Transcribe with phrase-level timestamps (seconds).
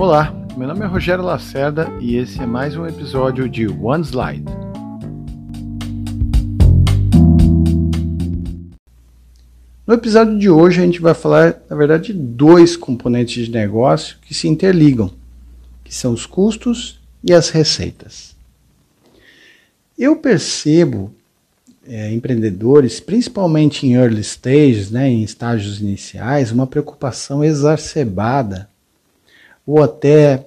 [0.00, 4.46] Olá, meu nome é Rogério Lacerda e esse é mais um episódio de One Slide.
[9.86, 14.16] No episódio de hoje a gente vai falar, na verdade, de dois componentes de negócio
[14.22, 15.10] que se interligam,
[15.84, 18.34] que são os custos e as receitas.
[19.98, 21.12] Eu percebo
[21.86, 28.69] é, empreendedores, principalmente em early stages, né, em estágios iniciais, uma preocupação exacerbada
[29.66, 30.46] ou até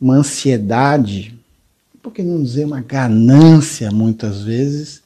[0.00, 1.36] uma ansiedade,
[2.02, 5.02] por que não dizer uma ganância muitas vezes,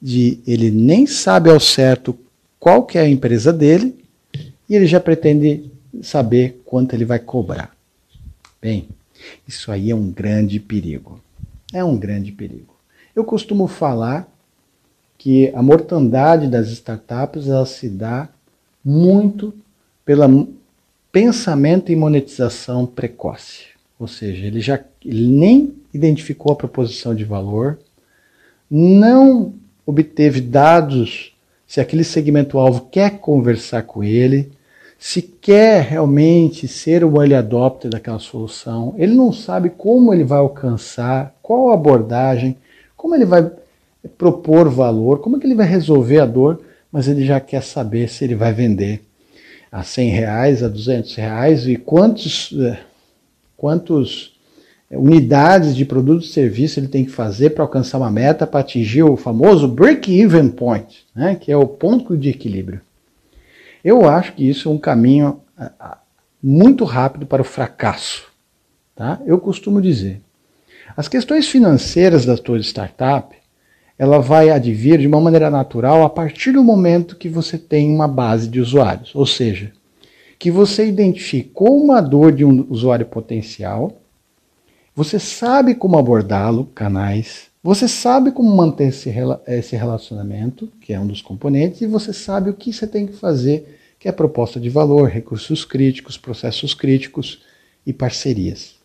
[0.00, 2.18] de ele nem sabe ao certo
[2.58, 3.94] qual que é a empresa dele
[4.68, 5.70] e ele já pretende
[6.02, 7.74] saber quanto ele vai cobrar.
[8.60, 8.88] Bem,
[9.46, 11.20] isso aí é um grande perigo.
[11.72, 12.74] É um grande perigo.
[13.14, 14.28] Eu costumo falar
[15.18, 18.28] que a mortandade das startups ela se dá
[18.84, 19.54] muito
[20.04, 20.48] pelo
[21.16, 23.68] pensamento e monetização precoce.
[23.98, 27.78] Ou seja, ele já ele nem identificou a proposição de valor,
[28.70, 29.54] não
[29.86, 31.34] obteve dados
[31.66, 34.52] se aquele segmento-alvo quer conversar com ele,
[34.98, 40.38] se quer realmente ser o early adopter daquela solução, ele não sabe como ele vai
[40.38, 42.58] alcançar, qual abordagem,
[42.94, 43.50] como ele vai
[44.18, 46.60] propor valor, como é que ele vai resolver a dor,
[46.92, 49.02] mas ele já quer saber se ele vai vender
[49.70, 52.78] a 100 reais, a 200 reais e quantos, eh,
[53.56, 54.36] quantos
[54.90, 59.02] unidades de produto e serviço ele tem que fazer para alcançar uma meta, para atingir
[59.02, 62.80] o famoso break-even point, né, que é o ponto de equilíbrio.
[63.84, 65.40] Eu acho que isso é um caminho
[66.42, 68.24] muito rápido para o fracasso.
[68.94, 69.20] Tá?
[69.26, 70.20] Eu costumo dizer,
[70.96, 73.36] as questões financeiras da tua startup,
[73.98, 78.06] ela vai advir de uma maneira natural a partir do momento que você tem uma
[78.06, 79.72] base de usuários, ou seja,
[80.38, 83.96] que você identificou uma dor de um usuário potencial,
[84.94, 91.20] você sabe como abordá-lo, canais, você sabe como manter esse, relacionamento, que é um dos
[91.20, 95.08] componentes, e você sabe o que você tem que fazer, que é proposta de valor,
[95.08, 97.42] recursos críticos, processos críticos
[97.84, 98.76] e parcerias.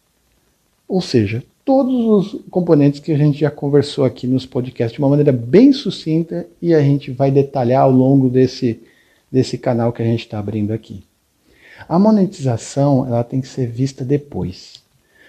[0.88, 5.10] Ou seja, todos os componentes que a gente já conversou aqui nos podcasts de uma
[5.10, 8.82] maneira bem sucinta e a gente vai detalhar ao longo desse,
[9.32, 11.04] desse canal que a gente está abrindo aqui.
[11.88, 14.84] A monetização ela tem que ser vista depois,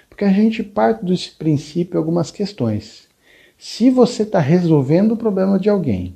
[0.08, 3.08] porque a gente parte desse princípio algumas questões.
[3.58, 6.14] Se você está resolvendo o problema de alguém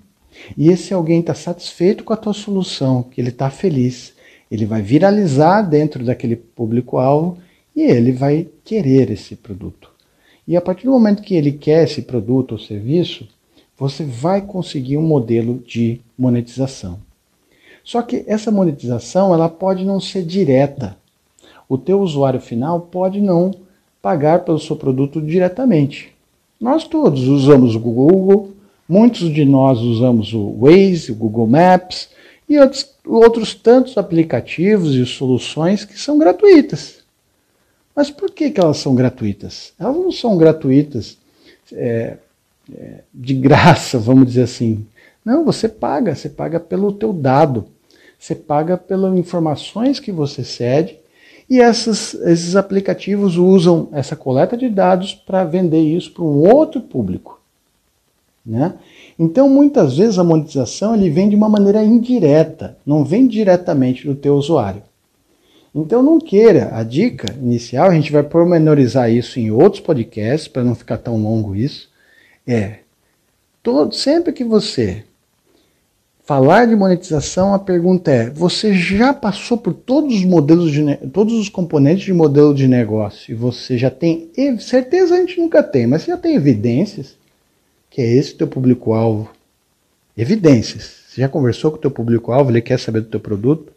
[0.56, 4.14] e esse alguém está satisfeito com a tua solução, que ele está feliz,
[4.50, 7.38] ele vai viralizar dentro daquele público-alvo
[7.74, 9.95] e ele vai querer esse produto.
[10.46, 13.26] E a partir do momento que ele quer esse produto ou serviço,
[13.76, 16.98] você vai conseguir um modelo de monetização.
[17.84, 20.96] Só que essa monetização ela pode não ser direta.
[21.68, 23.52] O teu usuário final pode não
[24.00, 26.12] pagar pelo seu produto diretamente.
[26.60, 28.52] Nós todos usamos o Google,
[28.88, 32.08] muitos de nós usamos o Waze, o Google Maps
[32.48, 36.95] e outros, outros tantos aplicativos e soluções que são gratuitas.
[37.96, 39.72] Mas por que, que elas são gratuitas?
[39.80, 41.16] Elas não são gratuitas
[41.72, 42.18] é,
[42.76, 44.86] é, de graça, vamos dizer assim.
[45.24, 47.66] Não, você paga, você paga pelo teu dado,
[48.18, 50.98] você paga pelas informações que você cede
[51.48, 56.80] e essas, esses aplicativos usam essa coleta de dados para vender isso para um outro
[56.80, 57.40] público.
[58.44, 58.74] Né?
[59.18, 64.14] Então, muitas vezes a monetização ele vem de uma maneira indireta, não vem diretamente do
[64.14, 64.82] teu usuário.
[65.76, 66.70] Então não queira.
[66.72, 71.22] A dica inicial, a gente vai pormenorizar isso em outros podcasts, para não ficar tão
[71.22, 71.90] longo isso,
[72.46, 72.78] é
[73.62, 75.04] todo, sempre que você
[76.24, 81.34] falar de monetização, a pergunta é: você já passou por todos os modelos de todos
[81.34, 85.86] os componentes de modelo de negócio e você já tem certeza a gente nunca tem,
[85.86, 87.16] mas você já tem evidências
[87.90, 89.30] que é esse teu público-alvo.
[90.16, 91.04] Evidências.
[91.08, 93.75] Você já conversou com o teu público-alvo, ele quer saber do teu produto?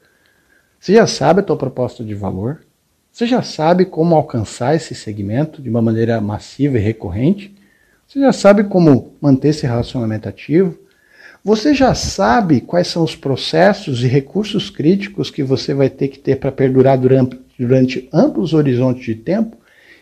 [0.80, 2.62] Você já sabe a tua proposta de valor?
[3.12, 7.54] Você já sabe como alcançar esse segmento de uma maneira massiva e recorrente?
[8.08, 10.80] Você já sabe como manter esse relacionamento ativo?
[11.44, 16.20] Você já sabe quais são os processos e recursos críticos que você vai ter que
[16.20, 19.58] ter para perdurar durante, durante amplos horizontes de tempo?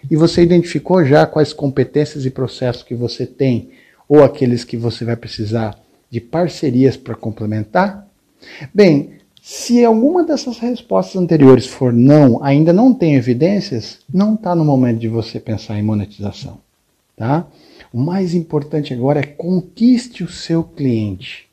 [0.09, 3.71] E você identificou já quais competências e processos que você tem
[4.07, 5.77] ou aqueles que você vai precisar
[6.09, 8.07] de parcerias para complementar?
[8.73, 9.17] Bem,
[9.49, 14.99] se alguma dessas respostas anteriores for não, ainda não tem evidências, não está no momento
[14.99, 16.57] de você pensar em monetização.
[17.15, 17.47] Tá?
[17.93, 21.47] O mais importante agora é conquiste o seu cliente.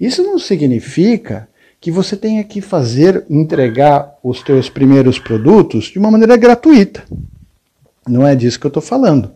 [0.00, 1.46] Isso não significa
[1.78, 7.04] que você tenha que fazer, entregar os teus primeiros produtos de uma maneira gratuita.
[8.08, 9.30] Não é disso que eu estou falando.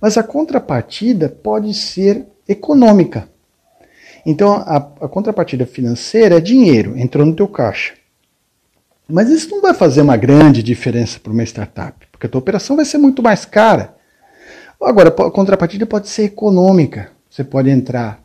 [0.00, 3.28] Mas a contrapartida pode ser econômica.
[4.24, 7.94] Então, a, a, contrapartida financeira é dinheiro, entrou no teu caixa.
[9.08, 12.76] Mas isso não vai fazer uma grande diferença para uma startup, porque a tua operação
[12.76, 13.94] vai ser muito mais cara.
[14.80, 17.10] Agora, a contrapartida pode ser econômica.
[17.28, 18.22] Você pode entrar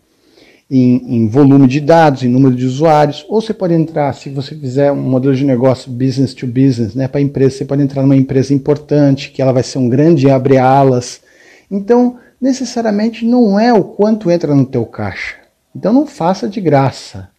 [0.69, 4.55] em, em, volume de dados, em número de usuários, ou você pode entrar, se você
[4.55, 8.15] fizer um modelo de negócio business to business, né, para empresa, você pode entrar numa
[8.15, 11.21] empresa importante, que ela vai ser um grande abre-alas.
[11.69, 15.42] Então, necessariamente não é o quanto entra no teu caixa.
[15.75, 17.29] Então não faça de graça.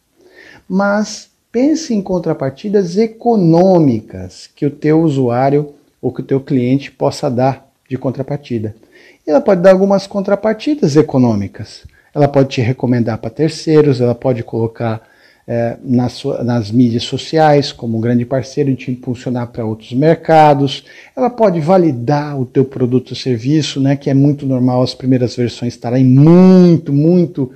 [0.68, 7.30] Mas pense em contrapartidas econômicas que o teu usuário ou que o teu cliente possa
[7.30, 8.74] dar de contrapartida.
[9.26, 11.84] Ela pode dar algumas contrapartidas econômicas
[12.14, 15.02] ela pode te recomendar para terceiros, ela pode colocar
[15.46, 20.84] é, nas, nas, mídias sociais como um grande parceiro e te impulsionar para outros mercados.
[21.14, 25.34] Ela pode validar o teu produto ou serviço, né, que é muito normal as primeiras
[25.36, 27.50] versões estarem muito, muito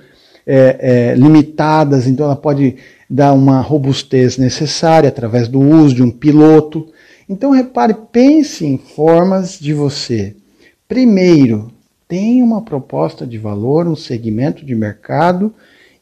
[0.50, 2.76] é, é, limitadas, então ela pode
[3.08, 6.88] dar uma robustez necessária através do uso de um piloto.
[7.28, 10.34] Então repare, pense em formas de você,
[10.88, 11.70] primeiro,
[12.08, 15.52] tem uma proposta de valor, um segmento de mercado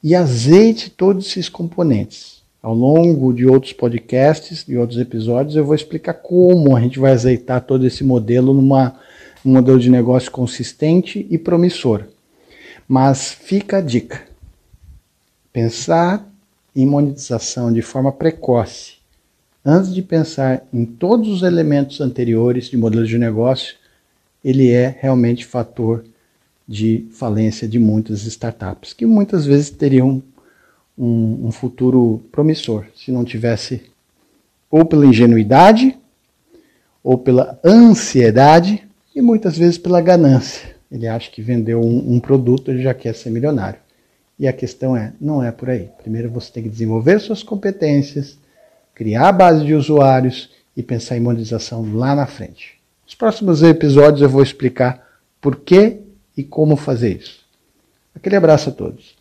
[0.01, 2.37] e azeite todos esses componentes.
[2.63, 7.11] Ao longo de outros podcasts, de outros episódios, eu vou explicar como a gente vai
[7.11, 8.95] azeitar todo esse modelo numa,
[9.45, 12.05] num modelo de negócio consistente e promissor.
[12.89, 14.36] Mas fica a dica:
[15.57, 16.31] pensar
[16.77, 18.97] em monetização de forma precoce,
[19.65, 23.75] antes de pensar em todos os elementos anteriores de modelo de negócio,
[24.45, 26.05] ele é realmente fator
[26.69, 30.23] de falência de muitas startups, que muitas vezes teriam
[30.99, 33.81] um, um futuro promissor se não tivesse
[34.71, 35.97] ou pela ingenuidade,
[37.03, 40.77] ou pela ansiedade e muitas vezes pela ganância.
[40.93, 43.86] Ele acha que vendeu um, um, produto, ele já quer ser milionário.
[44.39, 45.91] E a questão é, não é por aí.
[45.99, 48.39] Primeiro você tem que desenvolver suas competências,
[48.95, 52.79] criar a base de usuários e pensar em monetização lá na frente.
[53.05, 55.07] Nos próximos episódios eu vou explicar
[55.41, 56.01] por que
[56.37, 57.45] e como fazer isso.
[58.15, 59.15] Aquele abraço a todos.